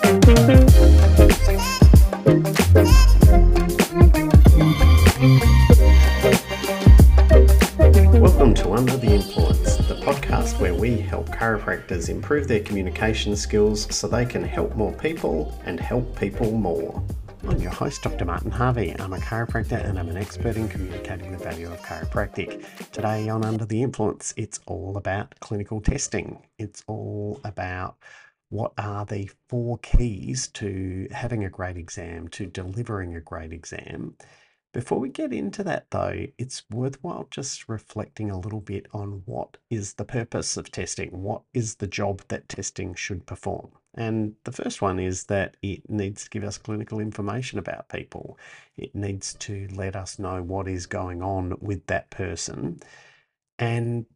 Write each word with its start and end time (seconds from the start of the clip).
Welcome 0.00 0.22
to 8.54 8.72
Under 8.72 8.96
the 8.96 9.08
Influence, 9.10 9.76
the 9.88 10.00
podcast 10.04 10.60
where 10.60 10.74
we 10.74 10.98
help 10.98 11.28
chiropractors 11.30 12.08
improve 12.08 12.46
their 12.46 12.60
communication 12.60 13.34
skills 13.34 13.92
so 13.94 14.06
they 14.06 14.24
can 14.24 14.44
help 14.44 14.76
more 14.76 14.92
people 14.92 15.60
and 15.64 15.80
help 15.80 16.16
people 16.18 16.52
more. 16.52 17.02
I'm 17.48 17.60
your 17.60 17.72
host, 17.72 18.02
Dr. 18.02 18.24
Martin 18.24 18.50
Harvey. 18.52 18.94
I'm 18.98 19.12
a 19.12 19.18
chiropractor 19.18 19.84
and 19.84 19.98
I'm 19.98 20.08
an 20.08 20.16
expert 20.16 20.56
in 20.56 20.68
communicating 20.68 21.32
the 21.32 21.38
value 21.38 21.72
of 21.72 21.80
chiropractic. 21.80 22.64
Today 22.92 23.28
on 23.28 23.44
Under 23.44 23.64
the 23.64 23.82
Influence, 23.82 24.32
it's 24.36 24.60
all 24.66 24.96
about 24.96 25.34
clinical 25.40 25.80
testing. 25.80 26.38
It's 26.58 26.84
all 26.86 27.40
about 27.44 27.96
what 28.50 28.72
are 28.78 29.04
the 29.04 29.30
four 29.48 29.78
keys 29.78 30.48
to 30.48 31.08
having 31.10 31.44
a 31.44 31.50
great 31.50 31.76
exam, 31.76 32.28
to 32.28 32.46
delivering 32.46 33.14
a 33.14 33.20
great 33.20 33.52
exam. 33.52 34.16
Before 34.74 34.98
we 34.98 35.08
get 35.08 35.32
into 35.32 35.64
that, 35.64 35.90
though, 35.90 36.26
it's 36.36 36.62
worthwhile 36.70 37.26
just 37.30 37.68
reflecting 37.68 38.30
a 38.30 38.38
little 38.38 38.60
bit 38.60 38.86
on 38.92 39.22
what 39.24 39.56
is 39.70 39.94
the 39.94 40.04
purpose 40.04 40.56
of 40.56 40.70
testing? 40.70 41.22
What 41.22 41.42
is 41.54 41.76
the 41.76 41.86
job 41.86 42.22
that 42.28 42.48
testing 42.48 42.94
should 42.94 43.26
perform? 43.26 43.70
And 43.94 44.34
the 44.44 44.52
first 44.52 44.82
one 44.82 44.98
is 44.98 45.24
that 45.24 45.56
it 45.62 45.88
needs 45.88 46.24
to 46.24 46.30
give 46.30 46.44
us 46.44 46.58
clinical 46.58 47.00
information 47.00 47.58
about 47.58 47.88
people. 47.88 48.38
It 48.76 48.94
needs 48.94 49.34
to 49.40 49.68
let 49.72 49.96
us 49.96 50.18
know 50.18 50.42
what 50.42 50.68
is 50.68 50.86
going 50.86 51.22
on 51.22 51.54
with 51.60 51.86
that 51.86 52.10
person. 52.10 52.80
And 53.58 54.06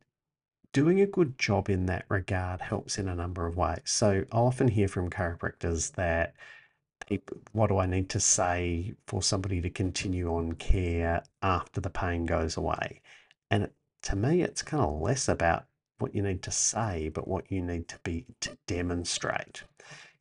doing 0.73 1.01
a 1.01 1.07
good 1.07 1.39
job 1.39 1.69
in 1.69 1.87
that 1.87 2.05
regard 2.09 2.61
helps 2.61 2.99
in 2.99 3.09
a 3.09 3.15
number 3.15 3.47
of 3.47 3.57
ways. 3.57 3.81
So 3.85 4.25
I 4.33 4.37
often 4.37 4.69
hear 4.69 4.89
from 4.89 5.11
chiropractors 5.11 5.93
that 5.93 6.35
what 7.53 7.69
do 7.69 7.79
I 7.79 7.87
need 7.87 8.09
to 8.11 8.21
say 8.21 8.95
for 9.07 9.23
somebody 9.23 9.61
to 9.61 9.71
continue 9.71 10.35
on 10.35 10.53
care 10.53 11.23
after 11.43 11.81
the 11.81 11.91
pain 11.91 12.25
goes 12.27 12.57
away? 12.57 13.03
And 13.51 13.69
to 14.05 14.17
me, 14.17 14.43
it's 14.43 14.63
kind 14.63 14.83
of 14.83 15.01
less 15.01 15.29
about 15.29 15.67
what 15.99 16.15
you 16.15 16.23
need 16.23 16.43
to 16.43 16.51
say, 16.51 17.11
but 17.11 17.29
what 17.29 17.51
you 17.51 17.61
need 17.61 17.89
to 17.89 17.99
be 18.03 18.25
to 18.41 18.57
demonstrate. 18.67 19.63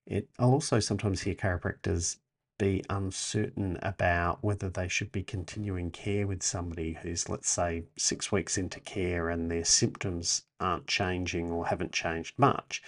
It, 0.06 0.28
I'll 0.38 0.52
also 0.52 0.80
sometimes 0.80 1.22
hear 1.22 1.36
chiropractors 1.36 2.18
be 2.62 2.84
uncertain 2.92 3.76
about 3.82 4.38
whether 4.44 4.70
they 4.70 4.88
should 4.88 5.12
be 5.12 5.24
continuing 5.24 5.90
care 5.90 6.28
with 6.28 6.44
somebody 6.44 6.94
who's, 7.02 7.28
let's 7.28 7.50
say, 7.50 7.82
six 7.98 8.32
weeks 8.32 8.56
into 8.56 8.80
care 8.80 9.30
and 9.30 9.50
their 9.50 9.66
symptoms 9.66 10.44
aren't 10.60 10.86
changing 10.86 11.50
or 11.50 11.66
haven't 11.66 11.92
changed 11.92 12.38
much. 12.38 12.84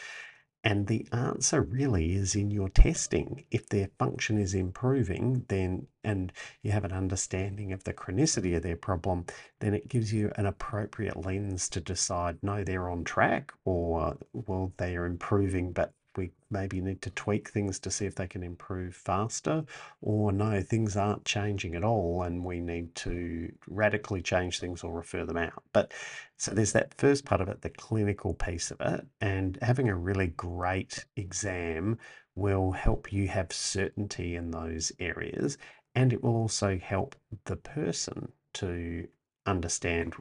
And 0.64 0.86
the 0.86 1.08
answer 1.12 1.64
really 1.64 2.14
is 2.14 2.36
in 2.36 2.52
your 2.52 2.70
testing. 2.70 3.46
If 3.50 3.68
their 3.68 3.90
function 3.98 4.38
is 4.38 4.54
improving, 4.54 5.44
then 5.50 5.88
and 6.04 6.32
you 6.62 6.70
have 6.70 6.86
an 6.86 6.94
understanding 6.94 7.74
of 7.74 7.84
the 7.84 7.94
chronicity 7.94 8.56
of 8.56 8.62
their 8.62 8.78
problem, 8.78 9.26
then 9.60 9.74
it 9.74 9.88
gives 9.88 10.14
you 10.14 10.32
an 10.36 10.46
appropriate 10.46 11.26
lens 11.26 11.68
to 11.70 11.82
decide 11.82 12.38
no, 12.44 12.64
they're 12.64 12.90
on 12.92 13.04
track, 13.04 13.52
or 13.66 14.18
well, 14.34 14.72
they 14.78 14.96
are 14.96 15.06
improving, 15.06 15.72
but 15.72 15.94
we 16.16 16.32
maybe 16.50 16.82
need 16.82 17.02
to 17.02 17.10
tweak 17.12 17.50
things 17.50 17.80
to 17.80 17.92
see 17.92 18.06
if 18.06 18.16
they 18.16 18.28
can 18.28 18.44
improve 18.44 18.96
faster, 18.96 19.64
or 20.02 20.32
no, 20.32 20.62
things 20.62 20.96
aren't 20.96 21.26
changing 21.26 21.76
at 21.76 21.84
all 21.84 22.24
and 22.24 22.44
we 22.44 22.60
need 22.60 22.94
to 22.96 23.52
radically 23.68 24.22
change 24.22 24.60
things 24.60 24.84
or 24.84 24.94
refer 24.94 25.26
them 25.26 25.38
out. 25.38 25.64
But 25.74 25.94
so 26.38 26.52
there's 26.52 26.74
that 26.74 26.94
first 26.94 27.26
part 27.26 27.42
of 27.42 27.50
it, 27.50 27.62
the 27.62 27.70
clinical 27.70 28.34
piece 28.34 28.72
of 28.72 28.82
it, 28.82 29.06
and 29.22 29.58
having 29.62 29.90
a 29.90 29.96
really 29.96 30.28
great 30.28 31.06
exam 31.16 31.98
will 32.36 32.72
help 32.72 33.14
you 33.14 33.28
have 33.28 33.52
certainty 33.52 34.36
in 34.36 34.52
those 34.52 34.92
areas 35.00 35.58
and 35.96 36.12
it 36.12 36.24
will 36.24 36.36
also 36.36 36.78
help 36.78 37.16
the 37.46 37.56
person 37.56 38.32
to 38.54 39.08
understand 39.46 40.14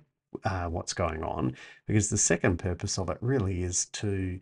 uh, 0.44 0.66
what's 0.66 0.94
going 0.94 1.22
on 1.22 1.54
because 1.86 2.08
the 2.08 2.18
second 2.18 2.58
purpose 2.58 2.98
of 2.98 3.10
it 3.10 3.18
really 3.20 3.62
is 3.62 3.86
to 3.86 4.38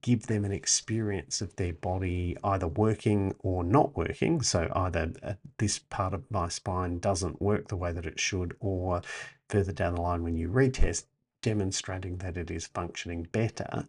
give 0.00 0.26
them 0.26 0.44
an 0.44 0.52
experience 0.52 1.40
of 1.40 1.54
their 1.56 1.72
body 1.72 2.36
either 2.44 2.68
working 2.68 3.34
or 3.40 3.64
not 3.64 3.96
working. 3.96 4.42
So, 4.42 4.70
either 4.74 5.12
uh, 5.22 5.34
this 5.58 5.78
part 5.78 6.14
of 6.14 6.30
my 6.30 6.48
spine 6.48 6.98
doesn't 6.98 7.42
work 7.42 7.68
the 7.68 7.76
way 7.76 7.92
that 7.92 8.06
it 8.06 8.20
should, 8.20 8.56
or 8.60 9.02
further 9.48 9.72
down 9.72 9.94
the 9.94 10.00
line 10.00 10.22
when 10.22 10.36
you 10.36 10.48
retest, 10.48 11.04
demonstrating 11.42 12.18
that 12.18 12.36
it 12.36 12.50
is 12.50 12.66
functioning 12.68 13.24
better 13.32 13.86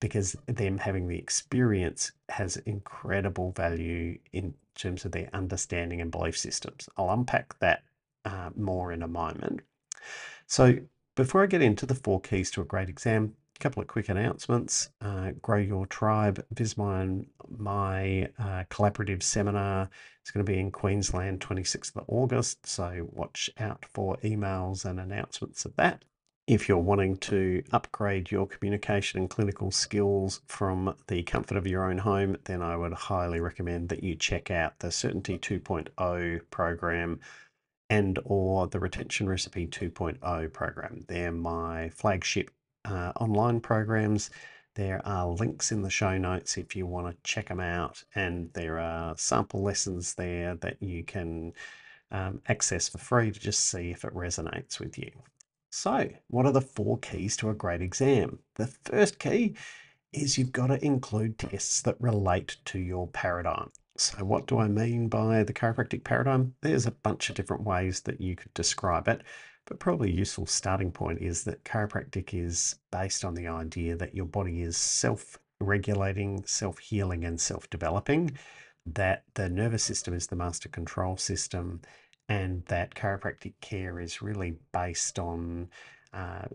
because 0.00 0.36
them 0.46 0.78
having 0.78 1.08
the 1.08 1.18
experience 1.18 2.12
has 2.28 2.56
incredible 2.58 3.52
value 3.52 4.18
in 4.32 4.54
terms 4.74 5.04
of 5.04 5.12
their 5.12 5.30
understanding 5.32 6.00
and 6.00 6.10
belief 6.10 6.36
systems. 6.36 6.88
I'll 6.96 7.10
unpack 7.10 7.58
that 7.60 7.82
uh, 8.24 8.50
more 8.56 8.92
in 8.92 9.02
a 9.02 9.08
moment. 9.08 9.60
So, 10.46 10.78
before 11.14 11.42
I 11.42 11.46
get 11.46 11.62
into 11.62 11.86
the 11.86 11.94
four 11.94 12.20
keys 12.20 12.50
to 12.52 12.60
a 12.60 12.64
great 12.64 12.90
exam, 12.90 13.34
couple 13.58 13.82
of 13.82 13.88
quick 13.88 14.08
announcements. 14.08 14.90
Uh, 15.00 15.32
Grow 15.42 15.58
Your 15.58 15.86
Tribe, 15.86 16.44
Vismine, 16.54 17.26
my 17.48 18.28
uh, 18.38 18.64
collaborative 18.70 19.22
seminar 19.22 19.88
is 20.24 20.30
going 20.30 20.44
to 20.44 20.52
be 20.52 20.58
in 20.58 20.70
Queensland 20.70 21.40
26th 21.40 21.96
of 21.96 22.04
August. 22.08 22.66
So 22.66 23.08
watch 23.12 23.50
out 23.58 23.84
for 23.92 24.16
emails 24.18 24.84
and 24.84 25.00
announcements 25.00 25.64
of 25.64 25.74
that. 25.76 26.04
If 26.46 26.68
you're 26.68 26.78
wanting 26.78 27.16
to 27.18 27.62
upgrade 27.72 28.30
your 28.30 28.46
communication 28.46 29.18
and 29.18 29.28
clinical 29.28 29.72
skills 29.72 30.42
from 30.46 30.94
the 31.08 31.24
comfort 31.24 31.56
of 31.56 31.66
your 31.66 31.90
own 31.90 31.98
home, 31.98 32.36
then 32.44 32.62
I 32.62 32.76
would 32.76 32.92
highly 32.92 33.40
recommend 33.40 33.88
that 33.88 34.04
you 34.04 34.14
check 34.14 34.50
out 34.50 34.78
the 34.78 34.92
Certainty 34.92 35.38
2.0 35.38 36.40
program 36.50 37.18
and 37.90 38.18
or 38.24 38.66
the 38.68 38.78
Retention 38.80 39.28
Recipe 39.28 39.66
2.0 39.66 40.52
program. 40.52 41.04
They're 41.08 41.32
my 41.32 41.90
flagship 41.90 42.50
uh, 42.86 43.12
online 43.20 43.60
programs. 43.60 44.30
There 44.74 45.00
are 45.06 45.26
links 45.26 45.72
in 45.72 45.82
the 45.82 45.90
show 45.90 46.18
notes 46.18 46.58
if 46.58 46.76
you 46.76 46.86
want 46.86 47.06
to 47.08 47.16
check 47.22 47.48
them 47.48 47.60
out, 47.60 48.02
and 48.14 48.52
there 48.52 48.78
are 48.78 49.16
sample 49.16 49.62
lessons 49.62 50.14
there 50.14 50.54
that 50.56 50.82
you 50.82 51.02
can 51.02 51.52
um, 52.10 52.40
access 52.48 52.88
for 52.88 52.98
free 52.98 53.30
to 53.30 53.40
just 53.40 53.70
see 53.70 53.90
if 53.90 54.04
it 54.04 54.14
resonates 54.14 54.78
with 54.78 54.98
you. 54.98 55.10
So, 55.70 56.08
what 56.28 56.46
are 56.46 56.52
the 56.52 56.60
four 56.60 56.98
keys 56.98 57.36
to 57.38 57.50
a 57.50 57.54
great 57.54 57.82
exam? 57.82 58.38
The 58.54 58.66
first 58.66 59.18
key 59.18 59.56
is 60.12 60.38
you've 60.38 60.52
got 60.52 60.68
to 60.68 60.84
include 60.84 61.38
tests 61.38 61.82
that 61.82 62.00
relate 62.00 62.56
to 62.66 62.78
your 62.78 63.08
paradigm. 63.08 63.70
So, 63.96 64.24
what 64.24 64.46
do 64.46 64.58
I 64.58 64.68
mean 64.68 65.08
by 65.08 65.42
the 65.42 65.52
chiropractic 65.52 66.04
paradigm? 66.04 66.54
There's 66.60 66.86
a 66.86 66.92
bunch 66.92 67.28
of 67.28 67.36
different 67.36 67.64
ways 67.64 68.00
that 68.02 68.20
you 68.20 68.36
could 68.36 68.54
describe 68.54 69.08
it. 69.08 69.22
But 69.66 69.80
probably 69.80 70.10
a 70.10 70.14
useful 70.14 70.46
starting 70.46 70.92
point 70.92 71.20
is 71.20 71.44
that 71.44 71.64
chiropractic 71.64 72.32
is 72.32 72.76
based 72.92 73.24
on 73.24 73.34
the 73.34 73.48
idea 73.48 73.96
that 73.96 74.14
your 74.14 74.26
body 74.26 74.62
is 74.62 74.76
self 74.76 75.38
regulating, 75.60 76.44
self 76.46 76.78
healing, 76.78 77.24
and 77.24 77.40
self 77.40 77.68
developing, 77.68 78.38
that 78.86 79.24
the 79.34 79.48
nervous 79.48 79.82
system 79.82 80.14
is 80.14 80.28
the 80.28 80.36
master 80.36 80.68
control 80.68 81.16
system, 81.16 81.80
and 82.28 82.64
that 82.66 82.94
chiropractic 82.94 83.54
care 83.60 84.00
is 84.00 84.22
really 84.22 84.56
based 84.72 85.18
on 85.18 85.68
uh, 86.12 86.46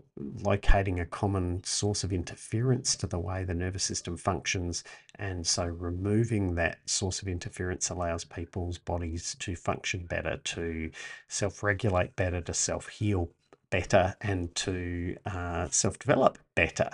locating 0.42 1.00
a 1.00 1.06
common 1.06 1.62
source 1.64 2.04
of 2.04 2.12
interference 2.12 2.96
to 2.96 3.06
the 3.06 3.18
way 3.18 3.44
the 3.44 3.54
nervous 3.54 3.84
system 3.84 4.16
functions. 4.16 4.84
And 5.16 5.46
so 5.46 5.64
removing 5.64 6.54
that 6.56 6.78
source 6.86 7.22
of 7.22 7.28
interference 7.28 7.90
allows 7.90 8.24
people's 8.24 8.78
bodies 8.78 9.36
to 9.40 9.54
function 9.56 10.06
better, 10.06 10.38
to 10.38 10.90
self 11.28 11.62
regulate 11.62 12.16
better, 12.16 12.40
to 12.40 12.54
self 12.54 12.88
heal 12.88 13.30
better, 13.70 14.14
and 14.20 14.54
to 14.56 15.16
uh, 15.26 15.68
self 15.70 15.98
develop 15.98 16.38
better. 16.54 16.90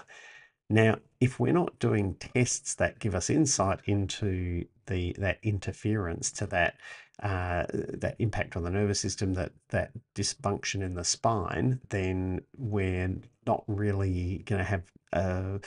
Now, 0.70 0.98
if 1.20 1.40
we're 1.40 1.52
not 1.52 1.78
doing 1.78 2.14
tests 2.14 2.74
that 2.74 2.98
give 2.98 3.14
us 3.14 3.30
insight 3.30 3.80
into 3.86 4.66
the 4.88 5.14
that 5.18 5.38
interference 5.42 6.30
to 6.32 6.46
that 6.46 6.74
uh, 7.22 7.64
that 7.72 8.16
impact 8.18 8.56
on 8.56 8.62
the 8.62 8.70
nervous 8.70 9.00
system, 9.00 9.34
that 9.34 9.52
that 9.70 9.90
dysfunction 10.14 10.82
in 10.82 10.94
the 10.94 11.04
spine, 11.04 11.80
then 11.88 12.40
we're 12.56 13.14
not 13.46 13.64
really 13.66 14.42
going 14.46 14.58
to 14.58 14.64
have 14.64 14.82
uh, 15.12 15.58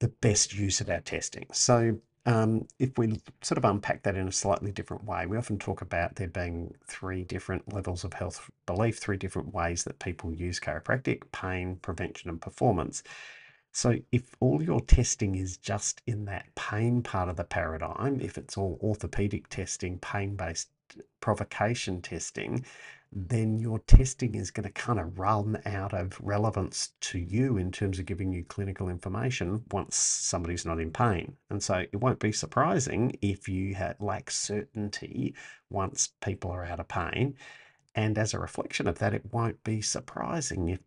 the 0.00 0.08
best 0.20 0.54
use 0.54 0.80
of 0.80 0.88
our 0.88 1.00
testing. 1.00 1.46
So 1.52 1.98
um, 2.26 2.66
if 2.78 2.96
we 2.96 3.20
sort 3.42 3.58
of 3.58 3.64
unpack 3.64 4.02
that 4.04 4.16
in 4.16 4.28
a 4.28 4.32
slightly 4.32 4.72
different 4.72 5.04
way, 5.04 5.26
we 5.26 5.36
often 5.36 5.58
talk 5.58 5.82
about 5.82 6.16
there 6.16 6.28
being 6.28 6.74
three 6.86 7.24
different 7.24 7.72
levels 7.72 8.04
of 8.04 8.14
health 8.14 8.50
belief, 8.64 8.98
three 8.98 9.18
different 9.18 9.52
ways 9.52 9.84
that 9.84 9.98
people 9.98 10.32
use 10.32 10.58
chiropractic 10.58 11.22
pain, 11.32 11.76
prevention, 11.76 12.30
and 12.30 12.40
performance. 12.40 13.02
So 13.74 13.96
if 14.12 14.36
all 14.38 14.62
your 14.62 14.80
testing 14.80 15.34
is 15.34 15.56
just 15.56 16.00
in 16.06 16.26
that 16.26 16.54
pain 16.54 17.02
part 17.02 17.28
of 17.28 17.34
the 17.34 17.42
paradigm, 17.44 18.20
if 18.20 18.38
it's 18.38 18.56
all 18.56 18.78
orthopedic 18.80 19.48
testing, 19.48 19.98
pain-based 19.98 20.68
provocation 21.20 22.00
testing, 22.00 22.64
then 23.10 23.58
your 23.58 23.80
testing 23.80 24.36
is 24.36 24.52
going 24.52 24.62
to 24.64 24.72
kind 24.72 25.00
of 25.00 25.18
run 25.18 25.60
out 25.66 25.92
of 25.92 26.16
relevance 26.22 26.92
to 27.00 27.18
you 27.18 27.56
in 27.56 27.72
terms 27.72 27.98
of 27.98 28.06
giving 28.06 28.32
you 28.32 28.44
clinical 28.44 28.88
information 28.88 29.64
once 29.72 29.96
somebody's 29.96 30.64
not 30.64 30.78
in 30.78 30.92
pain. 30.92 31.36
And 31.50 31.60
so 31.60 31.84
it 31.92 31.96
won't 31.96 32.20
be 32.20 32.30
surprising 32.30 33.18
if 33.22 33.48
you 33.48 33.76
lack 33.98 34.30
certainty 34.30 35.34
once 35.68 36.10
people 36.24 36.52
are 36.52 36.64
out 36.64 36.78
of 36.78 36.86
pain. 36.86 37.36
And 37.96 38.18
as 38.18 38.34
a 38.34 38.38
reflection 38.38 38.86
of 38.86 38.98
that, 39.00 39.14
it 39.14 39.32
won't 39.32 39.64
be 39.64 39.80
surprising 39.80 40.68
if 40.68 40.80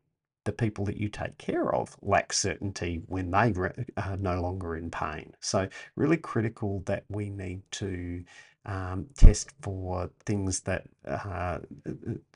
the 0.47 0.53
people 0.53 0.85
that 0.85 0.97
you 0.97 1.09
take 1.09 1.37
care 1.37 1.75
of 1.75 1.95
lack 2.01 2.31
certainty 2.31 3.01
when 3.05 3.29
they 3.29 3.53
are 3.97 4.17
no 4.17 4.41
longer 4.41 4.77
in 4.77 4.89
pain. 4.89 5.35
So, 5.41 5.67
really 5.95 6.17
critical 6.17 6.81
that 6.85 7.03
we 7.09 7.29
need 7.29 7.61
to 7.73 8.23
um, 8.65 9.07
test 9.17 9.51
for 9.61 10.09
things 10.25 10.61
that 10.61 10.85
uh, 11.05 11.59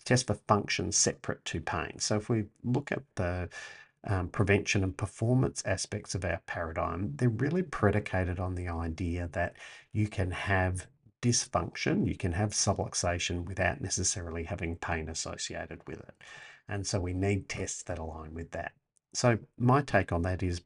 test 0.05 0.27
for 0.27 0.35
functions 0.47 0.97
separate 0.97 1.43
to 1.45 1.61
pain. 1.61 1.99
So 1.99 2.17
if 2.17 2.29
we 2.29 2.45
look 2.63 2.91
at 2.91 3.03
the 3.15 3.49
um, 4.05 4.29
prevention 4.29 4.83
and 4.83 4.95
performance 4.95 5.61
aspects 5.65 6.15
of 6.15 6.25
our 6.25 6.41
paradigm, 6.47 7.13
they're 7.15 7.29
really 7.29 7.63
predicated 7.63 8.39
on 8.39 8.55
the 8.55 8.69
idea 8.69 9.29
that 9.33 9.55
you 9.91 10.07
can 10.07 10.31
have 10.31 10.87
dysfunction, 11.21 12.07
you 12.07 12.15
can 12.15 12.31
have 12.31 12.51
subluxation 12.51 13.45
without 13.45 13.81
necessarily 13.81 14.43
having 14.43 14.75
pain 14.75 15.09
associated 15.09 15.85
with 15.87 15.99
it. 15.99 16.15
And 16.67 16.85
so 16.85 16.99
we 16.99 17.13
need 17.13 17.49
tests 17.49 17.83
that 17.83 17.99
align 17.99 18.33
with 18.33 18.51
that. 18.51 18.73
So 19.13 19.37
my 19.57 19.81
take 19.81 20.11
on 20.11 20.21
that 20.23 20.41
is 20.41 20.61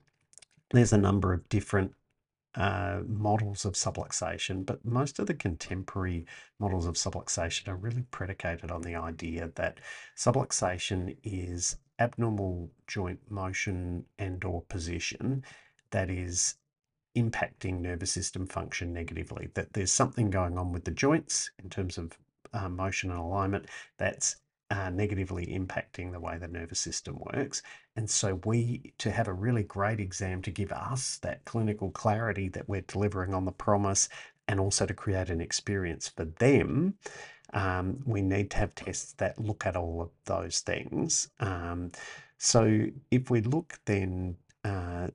there's 0.72 0.94
a 0.94 0.98
number 0.98 1.34
of 1.34 1.48
different 1.50 1.94
uh, 2.56 3.02
models 3.08 3.66
of 3.66 3.74
subluxation, 3.74 4.66
but 4.66 4.84
most 4.86 5.20
of 5.20 5.28
the 5.28 5.34
contemporary 5.34 6.26
models 6.60 6.86
of 6.86 6.96
subluxation 6.96 7.68
are 7.68 7.76
really 7.76 8.04
predicated 8.12 8.72
on 8.72 8.82
the 8.82 8.96
idea 8.96 9.52
that 9.56 9.80
subluxation 10.16 11.18
is 11.24 11.78
abnormal 12.00 12.70
joint 12.88 13.20
motion 13.30 14.06
and 14.20 14.44
or 14.44 14.62
position 14.64 15.44
that 15.92 16.10
is 16.10 16.56
impacting 17.16 17.80
nervous 17.80 18.12
system 18.12 18.46
function 18.46 18.92
negatively 18.92 19.50
that 19.54 19.72
there's 19.74 19.92
something 19.92 20.30
going 20.30 20.58
on 20.58 20.74
with 20.74 20.84
the 20.84 20.92
joints 20.92 21.50
in 21.64 21.70
terms 21.70 21.98
of 21.98 22.18
uh, 22.54 22.68
motion 22.68 23.10
and 23.10 23.20
alignment 23.20 23.66
that's 23.98 24.38
uh, 24.72 24.90
negatively 24.90 25.46
impacting 25.48 26.12
the 26.12 26.20
way 26.20 26.38
the 26.38 26.48
nervous 26.48 26.80
system 26.80 27.18
works. 27.34 27.62
And 27.96 28.10
so, 28.10 28.40
we 28.46 28.94
to 28.98 29.12
have 29.12 29.28
a 29.28 29.34
really 29.34 29.64
great 29.64 30.00
exam 30.00 30.42
to 30.44 30.52
give 30.52 30.72
us 30.72 31.18
that 31.18 31.46
clinical 31.46 31.92
clarity 31.92 32.50
that 32.50 32.68
we're 32.68 32.82
delivering 32.82 33.34
on 33.34 33.46
the 33.46 33.52
promise 33.52 34.10
and 34.48 34.60
also 34.60 34.86
to 34.86 34.94
create 34.94 35.30
an 35.30 35.42
experience 35.42 36.10
for 36.10 36.26
them. 36.26 36.96
Um, 37.54 38.00
we 38.06 38.22
need 38.22 38.52
to 38.52 38.58
have 38.58 38.76
tests 38.76 39.14
that 39.14 39.40
look 39.40 39.66
at 39.66 39.76
all 39.76 40.02
of 40.02 40.10
those 40.26 40.60
things. 40.60 41.30
Um, 41.40 41.92
so, 42.38 42.88
if 43.12 43.30
we 43.30 43.42
look 43.42 43.80
then 43.86 44.36
uh, 44.64 45.08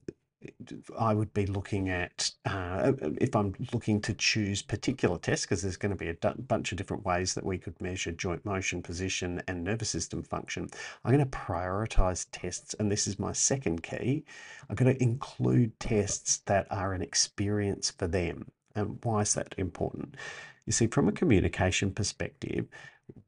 I 0.98 1.12
would 1.12 1.34
be 1.34 1.46
looking 1.46 1.90
at, 1.90 2.30
uh, 2.46 2.92
if 3.20 3.36
I'm 3.36 3.54
looking 3.72 4.00
to 4.02 4.14
choose 4.14 4.62
particular 4.62 5.18
tests, 5.18 5.44
because 5.44 5.60
there's 5.60 5.76
going 5.76 5.96
to 5.96 5.96
be 5.96 6.08
a 6.08 6.34
bunch 6.38 6.72
of 6.72 6.78
different 6.78 7.04
ways 7.04 7.34
that 7.34 7.44
we 7.44 7.58
could 7.58 7.78
measure 7.80 8.12
joint 8.12 8.44
motion, 8.44 8.82
position, 8.82 9.42
and 9.48 9.64
nervous 9.64 9.90
system 9.90 10.22
function, 10.22 10.68
I'm 11.04 11.12
going 11.12 11.24
to 11.24 11.30
prioritize 11.30 12.26
tests. 12.32 12.74
And 12.78 12.90
this 12.90 13.06
is 13.06 13.18
my 13.18 13.32
second 13.32 13.82
key. 13.82 14.24
I'm 14.68 14.76
going 14.76 14.94
to 14.94 15.02
include 15.02 15.78
tests 15.78 16.38
that 16.46 16.66
are 16.70 16.94
an 16.94 17.02
experience 17.02 17.90
for 17.90 18.06
them. 18.06 18.50
And 18.74 18.98
why 19.02 19.20
is 19.20 19.34
that 19.34 19.54
important? 19.58 20.16
You 20.64 20.72
see, 20.72 20.86
from 20.86 21.08
a 21.08 21.12
communication 21.12 21.90
perspective, 21.90 22.66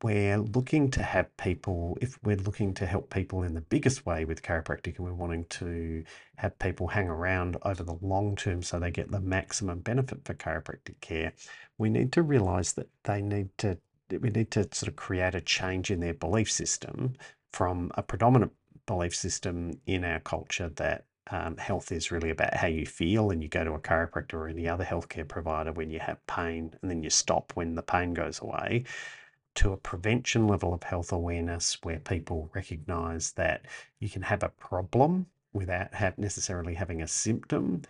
we're 0.02 0.38
looking 0.38 0.90
to 0.92 1.02
have 1.02 1.34
people, 1.36 1.96
if 2.00 2.18
we're 2.22 2.36
looking 2.36 2.74
to 2.74 2.86
help 2.86 3.12
people 3.12 3.42
in 3.42 3.54
the 3.54 3.60
biggest 3.60 4.04
way 4.06 4.24
with 4.24 4.42
chiropractic 4.42 4.96
and 4.96 5.06
we're 5.06 5.12
wanting 5.12 5.44
to 5.46 6.04
have 6.36 6.58
people 6.58 6.88
hang 6.88 7.08
around 7.08 7.56
over 7.62 7.82
the 7.82 7.98
long 8.00 8.36
term 8.36 8.62
so 8.62 8.78
they 8.78 8.90
get 8.90 9.10
the 9.10 9.20
maximum 9.20 9.80
benefit 9.80 10.20
for 10.24 10.34
chiropractic 10.34 11.00
care, 11.00 11.32
we 11.78 11.88
need 11.88 12.12
to 12.12 12.22
realize 12.22 12.72
that 12.74 12.88
they 13.04 13.22
need 13.22 13.48
to, 13.58 13.78
we 14.20 14.30
need 14.30 14.50
to 14.50 14.68
sort 14.72 14.88
of 14.88 14.96
create 14.96 15.34
a 15.34 15.40
change 15.40 15.90
in 15.90 16.00
their 16.00 16.14
belief 16.14 16.50
system 16.50 17.14
from 17.52 17.90
a 17.94 18.02
predominant 18.02 18.52
belief 18.86 19.14
system 19.14 19.78
in 19.86 20.04
our 20.04 20.20
culture 20.20 20.68
that 20.70 21.04
um, 21.30 21.56
health 21.56 21.92
is 21.92 22.10
really 22.10 22.30
about 22.30 22.54
how 22.54 22.66
you 22.66 22.84
feel, 22.84 23.30
and 23.30 23.42
you 23.42 23.48
go 23.48 23.62
to 23.62 23.72
a 23.72 23.78
chiropractor 23.78 24.34
or 24.34 24.48
any 24.48 24.68
other 24.68 24.84
healthcare 24.84 25.26
provider 25.26 25.72
when 25.72 25.88
you 25.88 26.00
have 26.00 26.24
pain, 26.26 26.74
and 26.82 26.90
then 26.90 27.02
you 27.02 27.10
stop 27.10 27.52
when 27.54 27.74
the 27.76 27.82
pain 27.82 28.12
goes 28.12 28.40
away 28.40 28.84
to 29.54 29.72
a 29.72 29.76
prevention 29.76 30.46
level 30.46 30.72
of 30.72 30.82
health 30.82 31.12
awareness 31.12 31.78
where 31.82 31.98
people 31.98 32.50
recognize 32.54 33.32
that 33.32 33.66
you 33.98 34.08
can 34.08 34.22
have 34.22 34.42
a 34.42 34.48
problem 34.48 35.26
without 35.52 35.92
have 35.94 36.16
necessarily 36.18 36.74
having 36.74 37.02
a 37.02 37.08
symptom 37.08 37.82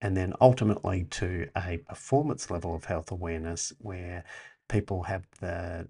and 0.00 0.16
then 0.16 0.34
ultimately 0.40 1.04
to 1.04 1.48
a 1.56 1.78
performance 1.78 2.50
level 2.50 2.74
of 2.74 2.84
health 2.84 3.10
awareness 3.10 3.72
where 3.78 4.24
people 4.68 5.02
have 5.04 5.26
the 5.40 5.88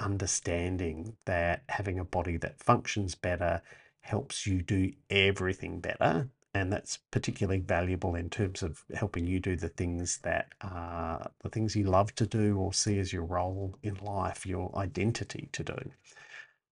understanding 0.00 1.16
that 1.26 1.62
having 1.68 1.98
a 1.98 2.04
body 2.04 2.36
that 2.36 2.58
functions 2.58 3.14
better 3.14 3.62
helps 4.00 4.46
you 4.46 4.62
do 4.62 4.92
everything 5.10 5.78
better 5.78 6.28
and 6.54 6.72
that's 6.72 6.98
particularly 7.10 7.60
valuable 7.60 8.14
in 8.16 8.28
terms 8.28 8.62
of 8.62 8.84
helping 8.94 9.26
you 9.26 9.38
do 9.38 9.56
the 9.56 9.68
things 9.68 10.18
that 10.22 10.48
are 10.62 11.30
the 11.42 11.48
things 11.48 11.76
you 11.76 11.84
love 11.84 12.14
to 12.16 12.26
do 12.26 12.58
or 12.58 12.72
see 12.72 12.98
as 12.98 13.12
your 13.12 13.24
role 13.24 13.76
in 13.82 13.94
life, 13.96 14.44
your 14.44 14.76
identity 14.76 15.48
to 15.52 15.62
do. 15.62 15.78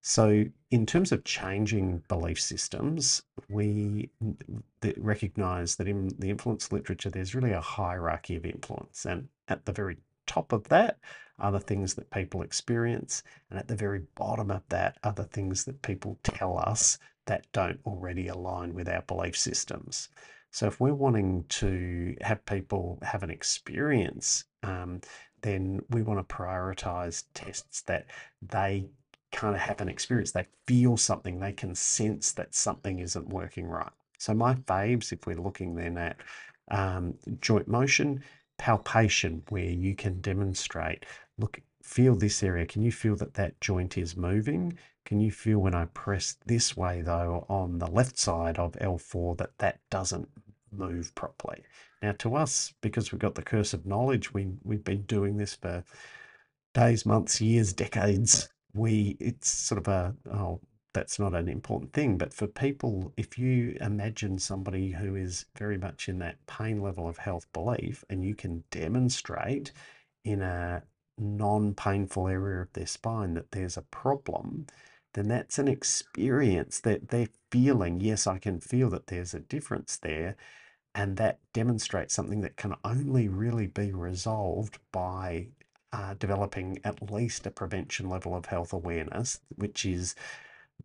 So, 0.00 0.44
in 0.70 0.86
terms 0.86 1.12
of 1.12 1.25
changing 1.25 2.02
belief 2.08 2.40
systems, 2.40 3.22
we 3.48 4.10
recognize 4.96 5.76
that 5.76 5.88
in 5.88 6.08
the 6.19 6.31
influence 6.31 6.72
literature, 6.72 7.10
there's 7.10 7.34
really 7.34 7.52
a 7.52 7.60
hierarchy 7.60 8.36
of 8.36 8.46
influence. 8.46 9.04
And 9.04 9.28
at 9.48 9.66
the 9.66 9.72
very 9.72 9.98
top 10.26 10.52
of 10.52 10.69
that 10.69 10.98
are 11.38 11.52
the 11.52 11.60
things 11.60 11.94
that 11.94 12.10
people 12.10 12.42
experience. 12.42 13.22
And 13.50 13.58
at 13.58 13.69
the 13.69 13.76
very 13.76 14.02
bottom 14.14 14.50
of 14.50 14.62
that 14.69 14.98
are 15.04 15.12
the 15.12 15.24
things 15.24 15.64
that 15.64 15.82
people 15.82 16.19
tell 16.22 16.58
us 16.58 16.98
that 17.28 17.46
don't 17.52 17.78
already 17.86 18.28
align 18.28 18.75
with 18.75 18.88
our 18.88 19.02
belief 19.02 19.36
systems. 19.36 20.08
So 20.50 20.66
if 20.66 20.80
we're 20.80 20.94
wanting 20.94 21.44
to 21.60 22.16
have 22.22 22.44
people 22.46 22.98
have 23.02 23.22
an 23.22 23.30
experience, 23.30 24.44
um, 24.62 25.00
then 25.42 25.80
we 25.90 26.02
want 26.02 26.26
to 26.26 26.34
prioritize 26.34 27.25
tests 27.34 27.82
that 27.82 28.06
they 28.42 28.86
kind 29.30 29.54
of 29.54 29.60
have 29.60 29.80
an 29.80 29.88
experience. 29.88 30.32
They 30.32 30.46
feel 30.66 30.96
something, 30.96 31.38
they 31.38 31.52
can 31.52 31.75
sense 31.75 32.32
that 32.32 32.54
something 32.54 32.98
isn't 32.98 33.28
working 33.28 33.69
right. 33.69 33.92
So 34.19 34.34
my 34.34 34.54
faves, 34.54 35.12
if 35.12 35.26
we're 35.26 35.36
looking 35.36 35.74
then 35.74 35.98
at 35.98 36.16
um, 36.70 37.14
joint 37.40 37.69
motion, 37.69 38.24
palpation, 38.56 39.42
where 39.50 39.70
you 39.70 39.94
can 39.94 40.20
demonstrate, 40.20 41.04
look, 41.38 41.60
feel 41.82 42.14
this 42.14 42.43
area. 42.43 42.67
Can 42.67 42.82
you 42.82 42.93
feel 42.93 43.17
that 43.17 43.34
that 43.34 43.60
joint 43.60 43.96
is 43.96 44.17
moving? 44.17 44.76
Can 45.08 45.20
you 45.20 45.31
feel 45.31 45.58
when 45.60 45.74
I 45.74 45.86
press 45.86 46.36
this 46.44 46.77
way 46.77 47.00
though 47.00 47.46
on 47.48 47.79
the 47.79 47.86
left 47.86 48.19
side 48.19 48.58
of 48.58 48.72
L4 48.72 49.38
that 49.38 49.56
that 49.56 49.81
doesn't 49.88 50.29
move 50.70 51.15
properly? 51.15 51.62
Now 52.03 52.12
to 52.19 52.34
us, 52.36 52.74
because 52.82 53.10
we've 53.10 53.19
got 53.19 53.34
the 53.34 53.41
curse 53.41 53.72
of 53.72 53.86
knowledge, 53.86 54.34
we, 54.34 54.48
we've 54.65 54.84
been 54.84 55.05
doing 55.05 55.38
this 55.38 55.55
for 55.55 55.82
days, 56.74 57.06
months, 57.06 57.41
years, 57.41 57.72
decades. 57.72 58.50
We, 58.74 59.17
it's 59.19 59.48
sort 59.48 59.79
of 59.79 59.88
a, 59.88 60.15
oh, 60.31 60.60
that's 60.93 61.19
not 61.19 61.34
an 61.34 61.48
important 61.48 61.94
thing. 61.94 62.19
But 62.19 62.34
for 62.34 62.46
people, 62.46 63.10
if 63.17 63.38
you 63.38 63.79
imagine 63.81 64.38
somebody 64.38 64.91
who 64.91 65.17
is 65.17 65.46
very 65.56 65.79
much 65.79 66.10
in 66.10 66.19
that 66.19 66.36
pain 66.46 66.82
level 66.82 67.08
of 67.08 67.17
health 67.17 67.50
belief 67.55 68.05
and 68.10 68.22
you 68.22 68.34
can 68.34 68.62
demonstrate 68.70 69.72
in 70.27 70.43
a 70.43 70.82
non 71.17 71.72
painful 71.72 72.29
area 72.29 72.60
of 72.60 72.70
their 72.74 72.86
spine 72.86 73.32
that 73.32 73.53
there's 73.53 73.79
a 73.79 73.82
problem, 73.82 74.67
then 75.15 75.29
that's 75.29 75.58
an 75.58 75.69
experience 75.69 76.81
that 76.81 77.08
they're 77.08 77.29
feeling. 77.50 78.00
Yes, 78.00 78.27
I 78.27 78.38
can 78.38 78.60
feel 78.60 78.91
that 78.91 79.06
there's 79.06 79.34
a 79.34 79.41
difference 79.41 79.96
there. 79.96 80.36
And 80.94 81.17
that 81.17 81.38
demonstrates 81.53 82.15
something 82.15 82.41
that 82.41 82.56
can 82.56 82.74
only 82.84 83.29
really 83.29 83.67
be 83.67 83.93
resolved 83.93 84.79
by 84.93 85.48
uh, 85.93 86.15
developing 86.15 86.81
at 86.84 87.10
least 87.10 87.46
a 87.46 87.50
prevention 87.50 88.08
level 88.08 88.34
of 88.34 88.46
health 88.46 88.72
awareness, 88.72 89.41
which 89.56 89.84
is 89.86 90.15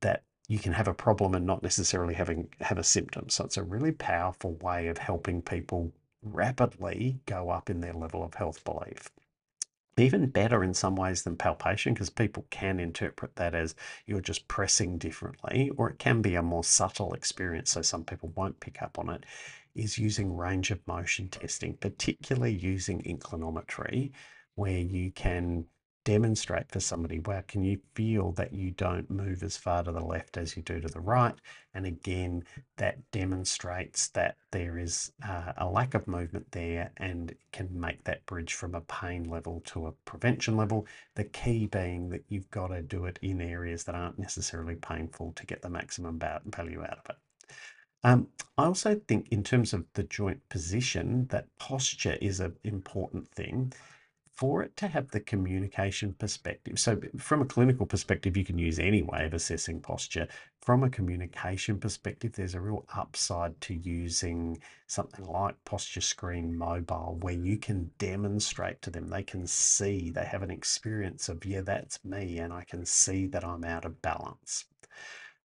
that 0.01 0.23
you 0.47 0.59
can 0.59 0.73
have 0.73 0.87
a 0.87 0.93
problem 0.93 1.33
and 1.33 1.45
not 1.45 1.63
necessarily 1.63 2.13
having 2.13 2.49
have 2.61 2.77
a 2.77 2.83
symptom. 2.83 3.29
So 3.29 3.45
it's 3.45 3.57
a 3.57 3.63
really 3.63 3.91
powerful 3.91 4.53
way 4.55 4.87
of 4.87 4.97
helping 4.97 5.41
people 5.41 5.91
rapidly 6.21 7.19
go 7.25 7.49
up 7.49 7.69
in 7.69 7.81
their 7.81 7.93
level 7.93 8.23
of 8.23 8.35
health 8.35 8.63
belief 8.63 9.09
even 9.97 10.29
better 10.29 10.63
in 10.63 10.73
some 10.73 10.95
ways 10.95 11.23
than 11.23 11.35
palpation 11.35 11.93
because 11.93 12.09
people 12.09 12.45
can 12.49 12.79
interpret 12.79 13.35
that 13.35 13.53
as 13.53 13.75
you're 14.05 14.21
just 14.21 14.47
pressing 14.47 14.97
differently, 14.97 15.71
or 15.77 15.89
it 15.89 15.99
can 15.99 16.21
be 16.21 16.35
a 16.35 16.41
more 16.41 16.63
subtle 16.63 17.13
experience, 17.13 17.71
so 17.71 17.81
some 17.81 18.03
people 18.03 18.31
won't 18.35 18.59
pick 18.59 18.81
up 18.81 18.97
on 18.97 19.09
it. 19.09 19.25
Is 19.75 19.97
using 19.97 20.37
range 20.37 20.69
of 20.69 20.85
motion 20.87 21.29
testing, 21.29 21.75
particularly 21.77 22.53
using 22.53 23.01
inclinometry, 23.01 24.11
where 24.55 24.79
you 24.79 25.11
can 25.11 25.65
demonstrate 26.03 26.69
for 26.71 26.79
somebody 26.79 27.19
where 27.19 27.43
can 27.43 27.63
you 27.63 27.79
feel 27.95 28.31
that 28.33 28.53
you 28.53 28.71
don't 28.71 29.09
move 29.09 29.43
as 29.43 29.57
far 29.57 29.83
to 29.83 29.91
the 29.91 30.03
left 30.03 30.37
as 30.37 30.55
you 30.55 30.63
do 30.63 30.79
to 30.79 30.87
the 30.87 30.99
right? 30.99 31.35
And 31.73 31.85
again 31.85 32.43
that 32.77 32.99
demonstrates 33.11 34.09
that 34.09 34.37
there 34.51 34.77
is 34.77 35.11
uh, 35.27 35.53
a 35.57 35.67
lack 35.67 35.93
of 35.93 36.07
movement 36.07 36.51
there 36.51 36.91
and 36.97 37.33
can 37.51 37.69
make 37.71 38.03
that 38.03 38.25
bridge 38.25 38.53
from 38.53 38.75
a 38.75 38.81
pain 38.81 39.29
level 39.29 39.61
to 39.65 39.87
a 39.87 39.91
prevention 40.05 40.57
level 40.57 40.87
the 41.15 41.23
key 41.25 41.67
being 41.67 42.09
that 42.09 42.23
you've 42.29 42.49
got 42.51 42.67
to 42.67 42.81
do 42.81 43.05
it 43.05 43.19
in 43.21 43.41
areas 43.41 43.83
that 43.83 43.95
aren't 43.95 44.19
necessarily 44.19 44.75
painful 44.75 45.31
to 45.33 45.45
get 45.45 45.61
the 45.61 45.69
maximum 45.69 46.19
value 46.45 46.81
out 46.81 46.99
of 46.99 47.09
it. 47.09 47.15
Um, 48.03 48.27
I 48.57 48.65
also 48.65 48.99
think, 49.07 49.29
in 49.31 49.43
terms 49.43 49.73
of 49.73 49.85
the 49.93 50.03
joint 50.03 50.41
position, 50.49 51.27
that 51.27 51.47
posture 51.57 52.17
is 52.21 52.41
an 52.41 52.55
important 52.63 53.29
thing 53.29 53.71
for 54.33 54.63
it 54.63 54.75
to 54.77 54.87
have 54.87 55.11
the 55.11 55.19
communication 55.19 56.13
perspective. 56.13 56.79
So, 56.79 56.99
from 57.17 57.41
a 57.41 57.45
clinical 57.45 57.85
perspective, 57.85 58.35
you 58.35 58.43
can 58.43 58.57
use 58.57 58.79
any 58.79 59.03
way 59.03 59.25
of 59.25 59.33
assessing 59.33 59.79
posture. 59.79 60.27
From 60.59 60.83
a 60.83 60.89
communication 60.89 61.79
perspective, 61.79 62.33
there's 62.33 62.55
a 62.55 62.61
real 62.61 62.85
upside 62.95 63.59
to 63.61 63.75
using 63.75 64.59
something 64.87 65.25
like 65.25 65.63
Posture 65.65 66.01
Screen 66.01 66.57
Mobile, 66.57 67.17
where 67.21 67.33
you 67.33 67.57
can 67.57 67.91
demonstrate 67.99 68.81
to 68.81 68.89
them, 68.89 69.09
they 69.09 69.23
can 69.23 69.45
see, 69.45 70.09
they 70.09 70.25
have 70.25 70.41
an 70.41 70.51
experience 70.51 71.29
of, 71.29 71.45
yeah, 71.45 71.61
that's 71.61 72.03
me, 72.03 72.39
and 72.39 72.51
I 72.51 72.63
can 72.63 72.85
see 72.85 73.27
that 73.27 73.43
I'm 73.43 73.63
out 73.63 73.85
of 73.85 74.01
balance. 74.01 74.65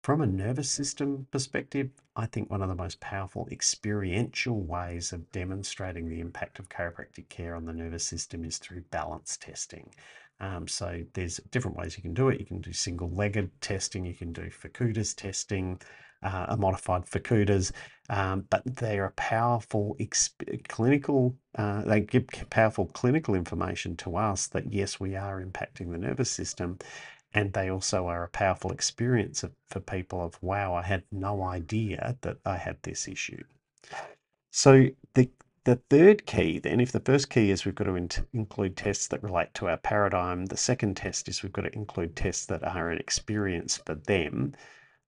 From 0.02 0.20
a 0.20 0.26
nervous 0.26 0.70
system 0.70 1.26
perspective, 1.32 1.90
I 2.14 2.26
think 2.26 2.48
one 2.48 2.62
of 2.62 2.68
the 2.68 2.76
most 2.76 3.00
powerful 3.00 3.48
experiential 3.50 4.62
ways 4.62 5.12
of 5.12 5.30
demonstrating 5.32 6.08
the 6.08 6.20
impact 6.20 6.58
of 6.60 6.68
chiropractic 6.68 7.28
care 7.28 7.56
on 7.56 7.64
the 7.64 7.72
nervous 7.72 8.06
system 8.06 8.44
is 8.44 8.58
through 8.58 8.82
balance 8.90 9.36
testing. 9.36 9.90
Um, 10.38 10.68
so 10.68 11.02
there's 11.14 11.38
different 11.50 11.76
ways 11.76 11.96
you 11.96 12.02
can 12.02 12.14
do 12.14 12.28
it. 12.28 12.38
You 12.38 12.46
can 12.46 12.60
do 12.60 12.72
single-legged 12.72 13.50
testing, 13.60 14.04
you 14.04 14.14
can 14.14 14.32
do 14.32 14.50
Fukuda's 14.50 15.14
testing, 15.14 15.80
uh, 16.22 16.46
a 16.50 16.56
modified 16.56 17.06
Fukuda's, 17.06 17.72
um, 18.08 18.46
but 18.50 18.62
they 18.64 18.98
are 18.98 19.12
powerful 19.16 19.96
clinical, 20.68 21.36
uh, 21.56 21.82
they 21.82 22.00
give 22.00 22.26
powerful 22.50 22.86
clinical 22.86 23.34
information 23.34 23.96
to 23.96 24.16
us 24.16 24.46
that 24.48 24.72
yes, 24.72 25.00
we 25.00 25.16
are 25.16 25.42
impacting 25.42 25.90
the 25.90 25.98
nervous 25.98 26.30
system 26.30 26.78
and 27.34 27.52
they 27.52 27.70
also 27.70 28.06
are 28.06 28.24
a 28.24 28.28
powerful 28.28 28.70
experience 28.70 29.42
of, 29.42 29.52
for 29.68 29.80
people 29.80 30.22
of 30.24 30.40
wow 30.42 30.74
i 30.74 30.82
had 30.82 31.02
no 31.10 31.42
idea 31.42 32.16
that 32.20 32.36
i 32.44 32.56
had 32.56 32.76
this 32.82 33.08
issue 33.08 33.42
so 34.50 34.86
the 35.14 35.30
the 35.64 35.76
third 35.90 36.26
key 36.26 36.58
then 36.58 36.80
if 36.80 36.92
the 36.92 37.00
first 37.00 37.28
key 37.28 37.50
is 37.50 37.64
we've 37.64 37.74
got 37.74 37.84
to 37.84 37.96
in 37.96 38.08
include 38.32 38.76
tests 38.76 39.08
that 39.08 39.22
relate 39.22 39.52
to 39.54 39.68
our 39.68 39.76
paradigm 39.76 40.46
the 40.46 40.56
second 40.56 40.96
test 40.96 41.28
is 41.28 41.42
we've 41.42 41.52
got 41.52 41.62
to 41.62 41.74
include 41.74 42.14
tests 42.14 42.46
that 42.46 42.62
are 42.62 42.90
an 42.90 42.98
experience 42.98 43.76
for 43.78 43.94
them 43.94 44.54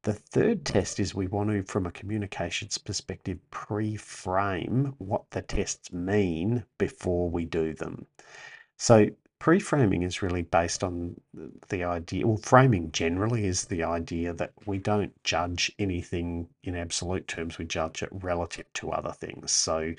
the 0.03 0.13
third 0.13 0.65
test 0.65 1.01
is 1.01 1.15
we 1.15 1.27
want 1.27 1.51
to, 1.51 1.63
from 1.65 1.85
a 1.85 1.91
communications 1.91 2.79
perspective, 2.79 3.39
pre 3.51 3.97
frame 3.97 4.95
what 4.99 5.29
the 5.33 5.43
tests 5.43 5.93
mean 5.93 6.65
before 6.79 7.29
we 7.29 7.45
do 7.45 7.75
them. 7.75 8.07
So 8.77 9.09
Pre-framing 9.41 10.03
is 10.03 10.21
really 10.21 10.43
based 10.43 10.83
on 10.83 11.21
the 11.69 11.85
idea, 11.85 12.27
well, 12.27 12.39
framing 12.39 12.91
generally 12.91 13.47
is 13.47 13.67
the 13.67 13.85
idea 13.85 14.33
that 14.33 14.53
we 14.67 14.79
don't 14.79 15.13
judge 15.23 15.71
anything 15.79 16.49
in 16.65 16.75
absolute 16.75 17.29
terms, 17.29 17.57
we 17.57 17.65
judge 17.65 18.03
it 18.03 18.09
relative 18.13 18.73
to 18.75 18.91
other 18.91 19.13
things. 19.13 19.53
So 19.53 19.95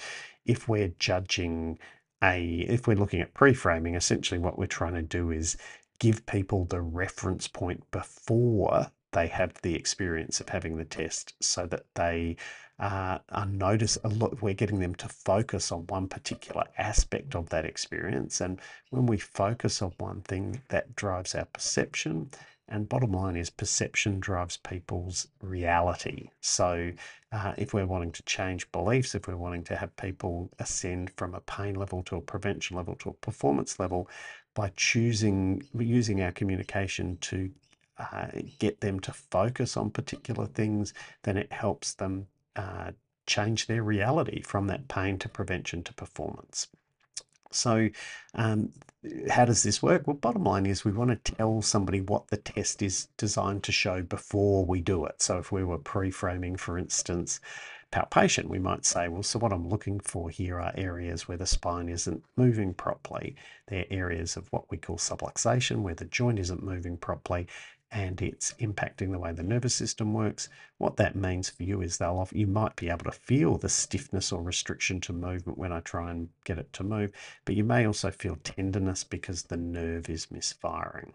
if 0.45 0.67
we're 0.67 0.93
judging 0.99 1.79
a, 2.21 2.65
if 2.67 2.85
we're 2.85 2.97
looking 2.97 3.21
at 3.21 3.33
pre-framing, 3.33 3.95
essentially 3.95 4.39
what 4.39 4.59
we're 4.59 4.67
trying 4.67 4.95
to 4.95 5.01
do 5.01 5.31
is 5.31 5.55
give 5.99 6.25
people 6.25 6.65
the 6.65 6.81
reference 6.81 7.47
point 7.47 7.89
before 7.91 8.91
they 9.11 9.27
have 9.27 9.53
the 9.61 9.75
experience 9.75 10.39
of 10.39 10.49
having 10.49 10.77
the 10.77 10.85
test 10.85 11.33
so 11.41 11.65
that 11.65 11.85
they 11.95 12.35
uh, 12.79 13.19
are 13.29 13.45
notice 13.45 13.97
a 14.03 14.07
lot. 14.07 14.41
We're 14.41 14.53
getting 14.53 14.79
them 14.79 14.95
to 14.95 15.09
focus 15.09 15.71
on 15.71 15.87
one 15.87 16.07
particular 16.07 16.65
aspect 16.77 17.35
of 17.35 17.49
that 17.49 17.65
experience. 17.65 18.41
And 18.41 18.59
when 18.89 19.05
we 19.05 19.17
focus 19.17 19.81
on 19.81 19.93
one 19.97 20.21
thing 20.21 20.61
that 20.69 20.95
drives 20.95 21.35
our 21.35 21.45
perception. 21.45 22.29
And 22.71 22.87
bottom 22.87 23.13
line 23.13 23.35
is 23.35 23.49
perception 23.49 24.19
drives 24.19 24.57
people's 24.57 25.27
reality. 25.41 26.29
So 26.39 26.91
uh, 27.31 27.53
if 27.57 27.73
we're 27.73 27.85
wanting 27.85 28.11
to 28.11 28.23
change 28.23 28.71
beliefs 28.71 29.15
if 29.15 29.27
we're 29.27 29.35
wanting 29.35 29.63
to 29.63 29.75
have 29.75 29.95
people 29.97 30.49
ascend 30.59 31.11
from 31.17 31.33
a 31.33 31.41
pain 31.41 31.75
level 31.75 32.03
to 32.03 32.15
a 32.15 32.21
prevention 32.21 32.77
level 32.77 32.95
to 32.95 33.09
a 33.09 33.13
performance 33.13 33.79
level 33.79 34.09
by 34.55 34.71
choosing 34.75 35.63
using 35.77 36.21
our 36.21 36.31
communication 36.31 37.17
to 37.21 37.51
uh, 37.99 38.27
get 38.59 38.79
them 38.81 38.99
to 38.99 39.11
focus 39.11 39.75
on 39.75 39.89
particular 39.89 40.45
things, 40.45 40.93
then 41.23 41.37
it 41.37 41.51
helps 41.51 41.93
them 41.95 42.27
uh, 42.59 42.91
change 43.25 43.67
their 43.67 43.83
reality 43.83 44.41
from 44.41 44.67
that 44.67 44.89
pain 44.89 45.17
to 45.19 45.29
prevention 45.29 45.81
to 45.83 45.93
performance. 45.93 46.67
So, 47.51 47.89
um, 48.35 48.73
how 49.29 49.45
does 49.45 49.63
this 49.63 49.81
work? 49.81 50.05
Well, 50.05 50.17
bottom 50.17 50.43
line 50.43 50.65
is 50.65 50.83
we 50.83 50.91
want 50.91 51.23
to 51.23 51.31
tell 51.33 51.61
somebody 51.61 52.01
what 52.01 52.27
the 52.27 52.37
test 52.37 52.81
is 52.81 53.07
designed 53.15 53.63
to 53.63 53.71
show 53.71 54.01
before 54.01 54.65
we 54.65 54.81
do 54.81 55.05
it. 55.05 55.21
So, 55.21 55.37
if 55.37 55.53
we 55.53 55.63
were 55.63 55.77
pre 55.77 56.11
framing, 56.11 56.57
for 56.57 56.77
instance, 56.77 57.39
palpation, 57.91 58.49
we 58.49 58.59
might 58.59 58.85
say, 58.85 59.07
well, 59.07 59.23
so 59.23 59.39
what 59.39 59.53
I'm 59.53 59.69
looking 59.69 60.01
for 60.01 60.29
here 60.29 60.59
are 60.59 60.73
areas 60.75 61.27
where 61.27 61.37
the 61.37 61.45
spine 61.45 61.87
isn't 61.87 62.23
moving 62.35 62.73
properly. 62.73 63.35
They're 63.67 63.85
areas 63.89 64.35
of 64.35 64.51
what 64.51 64.69
we 64.69 64.77
call 64.77 64.97
subluxation, 64.97 65.77
where 65.81 65.95
the 65.95 66.05
joint 66.05 66.39
isn't 66.39 66.61
moving 66.61 66.97
properly 66.97 67.47
and 67.91 68.21
it's 68.21 68.53
impacting 68.59 69.11
the 69.11 69.19
way 69.19 69.31
the 69.31 69.43
nervous 69.43 69.73
system 69.73 70.13
works. 70.13 70.49
What 70.77 70.97
that 70.97 71.15
means 71.15 71.49
for 71.49 71.63
you 71.63 71.81
is 71.81 71.97
they'll 71.97 72.27
you 72.31 72.47
might 72.47 72.75
be 72.75 72.89
able 72.89 73.05
to 73.05 73.11
feel 73.11 73.57
the 73.57 73.69
stiffness 73.69 74.31
or 74.31 74.41
restriction 74.41 75.01
to 75.01 75.13
movement 75.13 75.57
when 75.57 75.71
I 75.71 75.79
try 75.79 76.11
and 76.11 76.29
get 76.43 76.59
it 76.59 76.71
to 76.73 76.83
move, 76.83 77.11
but 77.45 77.55
you 77.55 77.63
may 77.63 77.85
also 77.85 78.11
feel 78.11 78.37
tenderness 78.43 79.03
because 79.03 79.43
the 79.43 79.57
nerve 79.57 80.09
is 80.09 80.29
misfiring. 80.29 81.13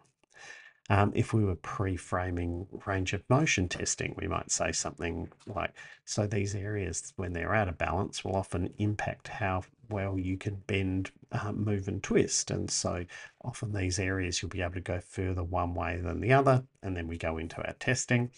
Um, 0.90 1.12
if 1.14 1.32
we 1.32 1.44
were 1.44 1.54
pre-framing 1.54 2.66
range 2.84 3.14
of 3.14 3.22
motion 3.30 3.68
testing, 3.68 4.14
we 4.18 4.28
might 4.28 4.50
say 4.50 4.70
something 4.70 5.30
like, 5.46 5.72
so 6.04 6.26
these 6.26 6.54
areas, 6.54 7.14
when 7.16 7.32
they're 7.32 7.54
out 7.54 7.68
of 7.68 7.78
balance, 7.78 8.22
will 8.22 8.36
often 8.36 8.72
impact 8.76 9.28
how 9.28 9.62
well 9.88 10.18
you 10.18 10.36
can 10.36 10.56
bend, 10.66 11.10
uh, 11.32 11.52
move 11.52 11.88
and 11.88 12.02
twist. 12.02 12.50
And 12.50 12.70
so 12.70 13.04
often 13.42 13.72
these 13.72 13.98
areas 13.98 14.42
you'll 14.42 14.50
be 14.50 14.60
able 14.60 14.74
to 14.74 14.80
go 14.80 15.00
further 15.00 15.42
one 15.42 15.74
way 15.74 15.96
than 15.96 16.20
the 16.20 16.34
other. 16.34 16.64
And 16.82 16.94
then 16.94 17.08
we 17.08 17.16
go 17.16 17.38
into 17.38 17.66
our 17.66 17.74
testing 17.74 18.30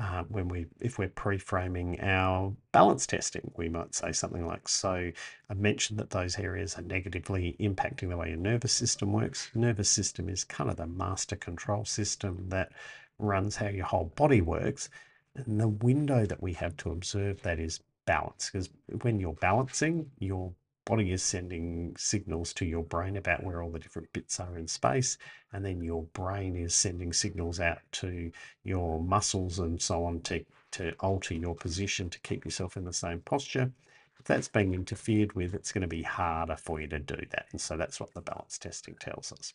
uh, 0.00 0.24
when 0.28 0.48
we 0.48 0.66
if 0.80 0.98
we're 0.98 1.08
pre-framing 1.08 2.00
our 2.00 2.52
balance 2.72 3.06
testing 3.06 3.52
we 3.56 3.68
might 3.68 3.94
say 3.94 4.10
something 4.10 4.44
like 4.44 4.68
so 4.68 5.10
i 5.50 5.54
mentioned 5.54 5.98
that 5.98 6.10
those 6.10 6.36
areas 6.38 6.76
are 6.76 6.82
negatively 6.82 7.56
impacting 7.60 8.08
the 8.08 8.16
way 8.16 8.30
your 8.30 8.38
nervous 8.38 8.72
system 8.72 9.12
works. 9.12 9.50
Nervous 9.54 9.88
system 9.90 10.28
is 10.28 10.44
kind 10.44 10.70
of 10.70 10.76
the 10.76 10.86
master 10.86 11.36
control 11.36 11.84
system 11.84 12.48
that 12.48 12.72
runs 13.18 13.56
how 13.56 13.68
your 13.68 13.86
whole 13.86 14.12
body 14.16 14.40
works. 14.40 14.88
And 15.36 15.60
the 15.60 15.68
window 15.68 16.26
that 16.26 16.42
we 16.42 16.52
have 16.54 16.76
to 16.78 16.90
observe 16.90 17.42
that 17.42 17.58
is 17.58 17.80
balance 18.06 18.50
because 18.50 18.68
when 19.02 19.18
you're 19.18 19.32
balancing 19.34 20.10
your 20.18 20.52
body 20.84 21.12
is 21.12 21.22
sending 21.22 21.94
signals 21.96 22.52
to 22.54 22.64
your 22.64 22.82
brain 22.82 23.16
about 23.16 23.42
where 23.42 23.62
all 23.62 23.70
the 23.70 23.78
different 23.78 24.12
bits 24.12 24.40
are 24.40 24.56
in 24.56 24.68
space, 24.68 25.18
and 25.52 25.64
then 25.64 25.82
your 25.82 26.04
brain 26.12 26.56
is 26.56 26.74
sending 26.74 27.12
signals 27.12 27.60
out 27.60 27.78
to 27.92 28.30
your 28.62 29.00
muscles 29.02 29.58
and 29.58 29.80
so 29.80 30.04
on 30.04 30.20
to, 30.22 30.44
to 30.72 30.92
alter 31.00 31.34
your 31.34 31.54
position 31.54 32.10
to 32.10 32.20
keep 32.20 32.44
yourself 32.44 32.76
in 32.76 32.84
the 32.84 32.92
same 32.92 33.20
posture. 33.20 33.70
If 34.18 34.26
that's 34.26 34.48
being 34.48 34.74
interfered 34.74 35.32
with, 35.34 35.54
it's 35.54 35.72
going 35.72 35.82
to 35.82 35.88
be 35.88 36.02
harder 36.02 36.56
for 36.56 36.80
you 36.80 36.86
to 36.88 36.98
do 36.98 37.20
that. 37.30 37.46
And 37.52 37.60
so 37.60 37.76
that's 37.76 38.00
what 38.00 38.14
the 38.14 38.20
balance 38.20 38.58
testing 38.58 38.96
tells 39.00 39.32
us. 39.32 39.52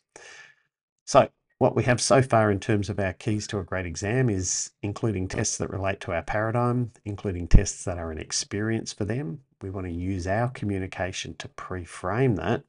So 1.04 1.28
what 1.60 1.76
we 1.76 1.84
have 1.84 2.00
so 2.00 2.22
far 2.22 2.50
in 2.50 2.58
terms 2.58 2.88
of 2.88 2.98
our 2.98 3.12
keys 3.12 3.46
to 3.46 3.58
a 3.58 3.62
great 3.62 3.84
exam 3.84 4.30
is 4.30 4.70
including 4.80 5.28
tests 5.28 5.58
that 5.58 5.68
relate 5.68 6.00
to 6.00 6.10
our 6.10 6.22
paradigm, 6.22 6.90
including 7.04 7.46
tests 7.46 7.84
that 7.84 7.98
are 7.98 8.10
an 8.10 8.16
experience 8.16 8.94
for 8.94 9.04
them. 9.04 9.38
We 9.60 9.68
want 9.68 9.86
to 9.86 9.92
use 9.92 10.26
our 10.26 10.48
communication 10.48 11.34
to 11.34 11.48
pre-frame 11.48 12.36
that. 12.36 12.64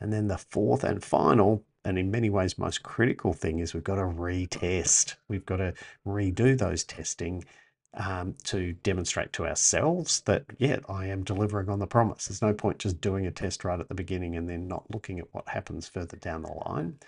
And 0.00 0.12
then 0.12 0.28
the 0.28 0.36
fourth 0.36 0.84
and 0.84 1.02
final, 1.02 1.64
and 1.82 1.98
in 1.98 2.10
many 2.10 2.28
ways 2.28 2.58
most 2.58 2.82
critical 2.82 3.32
thing 3.32 3.58
is 3.60 3.72
we've 3.72 3.82
got 3.82 3.94
to 3.94 4.02
retest. 4.02 5.14
We've 5.28 5.46
got 5.46 5.56
to 5.56 5.72
redo 6.06 6.58
those 6.58 6.84
testing 6.84 7.42
um, 7.94 8.34
to 8.44 8.74
demonstrate 8.74 9.32
to 9.32 9.46
ourselves 9.46 10.20
that, 10.26 10.44
yeah, 10.58 10.80
I 10.90 11.06
am 11.06 11.24
delivering 11.24 11.70
on 11.70 11.78
the 11.78 11.86
promise. 11.86 12.26
There's 12.26 12.42
no 12.42 12.52
point 12.52 12.80
just 12.80 13.00
doing 13.00 13.26
a 13.26 13.30
test 13.30 13.64
right 13.64 13.80
at 13.80 13.88
the 13.88 13.94
beginning 13.94 14.36
and 14.36 14.46
then 14.46 14.68
not 14.68 14.84
looking 14.90 15.20
at 15.20 15.32
what 15.32 15.48
happens 15.48 15.88
further 15.88 16.18
down 16.18 16.42
the 16.42 16.52
line 16.66 16.98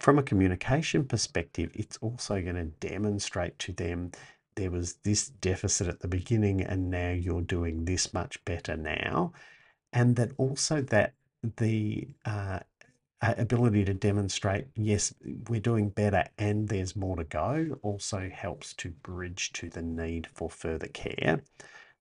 from 0.00 0.18
a 0.18 0.22
communication 0.22 1.04
perspective, 1.04 1.70
it's 1.74 1.98
also 1.98 2.40
going 2.40 2.56
to 2.56 2.86
demonstrate 2.86 3.58
to 3.60 3.72
them 3.72 4.12
there 4.54 4.70
was 4.70 4.94
this 5.02 5.28
deficit 5.28 5.88
at 5.88 6.00
the 6.00 6.08
beginning 6.08 6.60
and 6.60 6.90
now 6.90 7.10
you're 7.10 7.42
doing 7.42 7.84
this 7.84 8.12
much 8.12 8.44
better 8.44 8.76
now. 8.76 9.32
And 9.92 10.16
that 10.16 10.32
also 10.36 10.82
that 10.82 11.14
the 11.56 12.08
uh, 12.24 12.60
ability 13.22 13.84
to 13.84 13.94
demonstrate, 13.94 14.66
yes, 14.74 15.14
we're 15.48 15.60
doing 15.60 15.88
better 15.90 16.24
and 16.38 16.68
there's 16.68 16.96
more 16.96 17.16
to 17.16 17.24
go, 17.24 17.78
also 17.82 18.30
helps 18.32 18.74
to 18.74 18.90
bridge 18.90 19.52
to 19.54 19.68
the 19.68 19.82
need 19.82 20.26
for 20.34 20.50
further 20.50 20.88
care. 20.88 21.40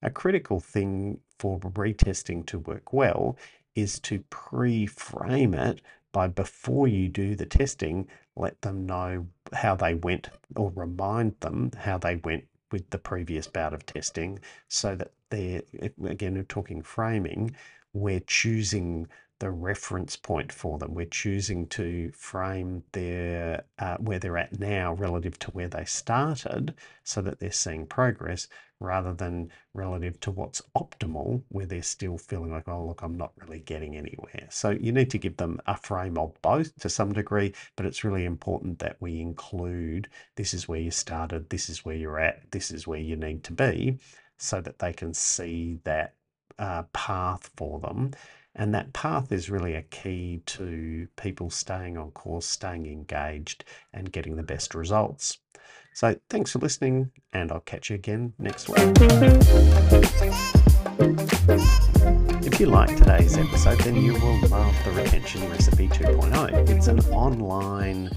A 0.02 0.10
critical 0.10 0.60
thing 0.60 1.20
for 1.38 1.60
retesting 1.60 2.46
to 2.48 2.60
work 2.60 2.92
well 2.92 3.38
is 3.76 4.00
to 4.00 4.24
pre 4.30 4.86
frame 4.86 5.54
it 5.54 5.82
by 6.12 6.28
before 6.28 6.88
you 6.88 7.08
do 7.08 7.36
the 7.36 7.46
testing, 7.46 8.08
let 8.36 8.62
them 8.62 8.86
know 8.86 9.28
how 9.54 9.76
they 9.76 9.94
went 9.94 10.30
or 10.56 10.72
remind 10.76 11.40
them 11.40 11.72
how 11.78 11.98
they 11.98 12.16
went 12.18 12.46
with 12.72 12.90
the 12.90 12.98
previous 12.98 13.48
bout 13.48 13.74
of 13.74 13.86
testing 13.86 14.40
so 14.68 14.96
that 14.96 15.12
they're, 15.30 15.62
again, 16.06 16.44
talking 16.48 16.82
framing, 16.82 17.56
we're 17.94 18.22
choosing 18.22 19.08
the 19.42 19.50
reference 19.50 20.16
point 20.16 20.52
for 20.52 20.78
them. 20.78 20.94
We're 20.94 21.08
choosing 21.08 21.66
to 21.70 22.12
frame 22.14 22.84
their 22.92 23.64
uh, 23.80 23.98
where 23.98 24.20
they're 24.20 24.38
at 24.38 24.60
now 24.60 24.94
relative 24.94 25.40
to 25.40 25.52
where 25.52 25.68
they 25.68 25.84
started, 25.84 26.76
so 27.04 27.24
that 27.24 27.40
they're 27.40 27.52
seeing 27.52 27.88
progress 27.88 28.48
rather 28.80 29.14
than 29.14 29.52
relative 29.74 30.20
to 30.20 30.30
what's 30.30 30.62
optimal, 30.78 31.42
where 31.50 31.66
they're 31.66 31.82
still 31.82 32.20
feeling 32.20 32.52
like, 32.52 32.68
oh 32.68 32.86
look, 32.86 33.02
I'm 33.02 33.18
not 33.18 33.32
really 33.36 33.62
getting 33.62 33.96
anywhere. 33.96 34.48
So 34.52 34.70
you 34.70 34.92
need 34.92 35.10
to 35.10 35.18
give 35.18 35.38
them 35.38 35.60
a 35.66 35.76
frame 35.76 36.20
of 36.20 36.40
both 36.44 36.76
to 36.82 36.90
some 36.90 37.12
degree, 37.12 37.56
but 37.76 37.88
it's 37.88 38.04
really 38.04 38.26
important 38.26 38.78
that 38.80 38.98
we 39.00 39.22
include 39.22 40.08
this 40.36 40.54
is 40.54 40.68
where 40.68 40.80
you 40.80 40.92
started, 40.92 41.50
this 41.50 41.68
is 41.68 41.84
where 41.84 41.96
you're 41.96 42.20
at, 42.20 42.52
this 42.52 42.70
is 42.70 42.86
where 42.86 43.00
you 43.00 43.16
need 43.16 43.44
to 43.46 43.54
be, 43.54 43.98
so 44.38 44.62
that 44.62 44.78
they 44.78 44.94
can 44.94 45.16
see 45.16 45.80
that 45.84 46.14
uh, 46.60 46.84
path 46.94 47.50
for 47.58 47.80
them 47.80 48.12
and 48.56 48.74
that 48.74 48.94
path 48.94 49.32
is 49.32 49.50
really 49.50 49.76
a 49.76 49.82
key 49.84 50.42
to 50.46 51.08
people 51.16 51.50
staying 51.50 51.98
on 51.98 52.12
course, 52.12 52.46
staying 52.46 52.86
engaged, 52.86 53.64
and 53.94 54.12
getting 54.12 54.36
the 54.36 54.44
best 54.44 54.76
results. 54.76 55.40
So, 55.94 56.16
thanks 56.30 56.52
for 56.52 56.60
listening, 56.60 57.12
and 57.34 57.52
I'll 57.52 57.60
catch 57.62 57.90
you 57.90 57.96
again 57.96 58.34
next 58.40 58.70
week. 58.70 58.78
If 62.44 62.60
you 62.60 62.68
like 62.68 62.96
today's 62.96 63.38
episode, 63.38 63.80
then 63.80 63.96
you 63.98 64.14
will 64.14 64.40
love 64.48 64.76
the 64.86 64.92
Retention 64.92 65.50
Recipe 65.50 65.88
2.0. 65.90 66.70
It's 66.70 66.88
an 66.88 67.00
online 67.12 68.10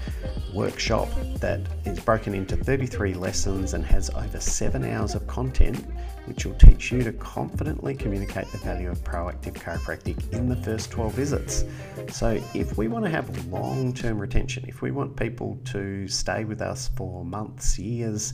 workshop 0.53 1.09
that 1.39 1.61
is 1.85 1.99
broken 1.99 2.33
into 2.33 2.55
33 2.55 3.13
lessons 3.13 3.73
and 3.73 3.85
has 3.85 4.09
over 4.11 4.39
seven 4.39 4.85
hours 4.85 5.13
of 5.13 5.27
content 5.27 5.85
which 6.25 6.45
will 6.45 6.55
teach 6.55 6.91
you 6.91 7.03
to 7.03 7.13
confidently 7.13 7.95
communicate 7.95 8.51
the 8.51 8.57
value 8.59 8.89
of 8.89 9.03
proactive 9.03 9.53
chiropractic 9.53 10.31
in 10.33 10.49
the 10.49 10.55
first 10.57 10.91
12 10.91 11.13
visits. 11.13 11.65
So, 12.11 12.41
if 12.53 12.77
we 12.77 12.87
want 12.87 13.05
to 13.05 13.11
have 13.11 13.47
long 13.47 13.93
term 13.93 14.19
retention, 14.19 14.65
if 14.67 14.81
we 14.81 14.91
want 14.91 15.15
people 15.15 15.59
to 15.65 16.07
stay 16.07 16.43
with 16.43 16.61
us 16.61 16.89
for 16.95 17.23
months, 17.23 17.77
years, 17.79 18.33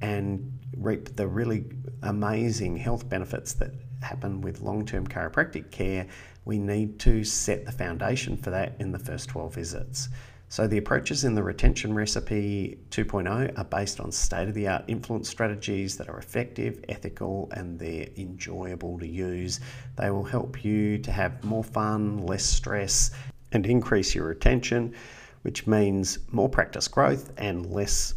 and 0.00 0.58
reap 0.76 1.16
the 1.16 1.26
really 1.26 1.64
amazing 2.02 2.76
health 2.76 3.08
benefits 3.08 3.52
that 3.54 3.72
happen 4.02 4.40
with 4.40 4.60
long 4.60 4.84
term 4.84 5.06
chiropractic 5.06 5.70
care, 5.70 6.06
we 6.44 6.58
need 6.58 6.98
to 7.00 7.24
set 7.24 7.64
the 7.64 7.72
foundation 7.72 8.36
for 8.36 8.50
that 8.50 8.74
in 8.78 8.92
the 8.92 8.98
first 8.98 9.28
12 9.28 9.54
visits. 9.54 10.08
So, 10.52 10.66
the 10.66 10.76
approaches 10.76 11.24
in 11.24 11.34
the 11.34 11.42
Retention 11.42 11.94
Recipe 11.94 12.78
2.0 12.90 13.58
are 13.58 13.64
based 13.64 14.00
on 14.00 14.12
state 14.12 14.48
of 14.48 14.52
the 14.52 14.68
art 14.68 14.84
influence 14.86 15.30
strategies 15.30 15.96
that 15.96 16.10
are 16.10 16.18
effective, 16.18 16.84
ethical, 16.90 17.50
and 17.52 17.78
they're 17.78 18.08
enjoyable 18.18 18.98
to 18.98 19.06
use. 19.06 19.60
They 19.96 20.10
will 20.10 20.24
help 20.24 20.62
you 20.62 20.98
to 20.98 21.10
have 21.10 21.42
more 21.42 21.64
fun, 21.64 22.26
less 22.26 22.44
stress, 22.44 23.12
and 23.52 23.64
increase 23.64 24.14
your 24.14 24.26
retention, 24.26 24.92
which 25.40 25.66
means 25.66 26.18
more 26.32 26.50
practice 26.50 26.86
growth 26.86 27.32
and 27.38 27.64
less 27.64 28.12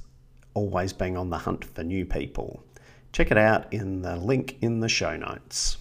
always 0.56 0.92
being 0.92 1.16
on 1.16 1.30
the 1.30 1.38
hunt 1.38 1.64
for 1.64 1.86
new 1.86 2.06
people. 2.06 2.66
Check 3.14 3.32
it 3.32 3.38
out 3.38 3.72
in 3.72 4.02
the 4.02 4.18
link 4.18 4.58
in 4.60 4.82
the 4.82 4.90
show 4.90 5.16
notes. 5.16 5.78